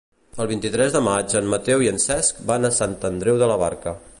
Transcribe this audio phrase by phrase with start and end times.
[0.43, 3.63] El vint-i-tres de maig en Mateu i en Cesc van a Sant Andreu de la
[3.67, 3.95] Barca.